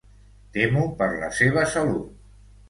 [0.55, 2.09] Temo per la seva salut.